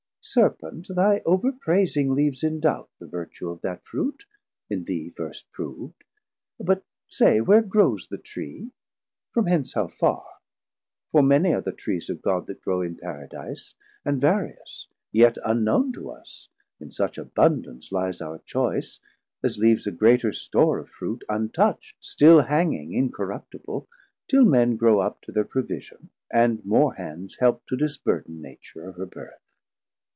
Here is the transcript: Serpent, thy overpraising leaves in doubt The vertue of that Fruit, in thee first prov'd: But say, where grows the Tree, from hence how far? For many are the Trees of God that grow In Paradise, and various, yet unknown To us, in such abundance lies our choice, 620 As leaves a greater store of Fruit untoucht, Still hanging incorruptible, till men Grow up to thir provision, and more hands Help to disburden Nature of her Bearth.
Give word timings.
Serpent, 0.23 0.87
thy 0.95 1.19
overpraising 1.25 2.13
leaves 2.15 2.43
in 2.43 2.59
doubt 2.59 2.87
The 2.99 3.07
vertue 3.07 3.49
of 3.49 3.61
that 3.61 3.83
Fruit, 3.83 4.23
in 4.69 4.83
thee 4.83 5.09
first 5.09 5.51
prov'd: 5.51 6.03
But 6.59 6.83
say, 7.09 7.41
where 7.41 7.63
grows 7.63 8.05
the 8.07 8.19
Tree, 8.19 8.69
from 9.31 9.47
hence 9.47 9.73
how 9.73 9.87
far? 9.87 10.23
For 11.11 11.23
many 11.23 11.53
are 11.55 11.61
the 11.61 11.71
Trees 11.71 12.07
of 12.07 12.21
God 12.21 12.45
that 12.45 12.61
grow 12.61 12.83
In 12.83 12.97
Paradise, 12.97 13.73
and 14.05 14.21
various, 14.21 14.87
yet 15.11 15.37
unknown 15.43 15.91
To 15.93 16.11
us, 16.11 16.49
in 16.79 16.91
such 16.91 17.17
abundance 17.17 17.91
lies 17.91 18.21
our 18.21 18.37
choice, 18.45 18.99
620 19.43 19.47
As 19.47 19.57
leaves 19.57 19.87
a 19.87 19.91
greater 19.91 20.31
store 20.33 20.77
of 20.77 20.87
Fruit 20.89 21.23
untoucht, 21.29 21.95
Still 21.99 22.41
hanging 22.41 22.93
incorruptible, 22.93 23.87
till 24.27 24.45
men 24.45 24.75
Grow 24.77 24.99
up 24.99 25.19
to 25.23 25.31
thir 25.33 25.45
provision, 25.45 26.11
and 26.31 26.63
more 26.63 26.93
hands 26.93 27.37
Help 27.39 27.65
to 27.69 27.75
disburden 27.75 28.39
Nature 28.39 28.87
of 28.87 28.97
her 28.97 29.07
Bearth. 29.07 29.39